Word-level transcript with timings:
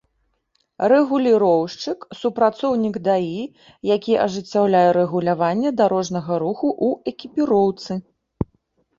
Рэгуліроўшчык— 0.91 2.05
супрацоўнік 2.21 2.95
ДАІ, 3.07 3.43
які 3.95 4.13
ажыццяўляе 4.23 4.89
рэгуляванне 4.97 5.69
дарожнага 5.83 6.33
руху 6.45 6.67
ў 6.73 7.13
экіпіроўцы 7.13 7.99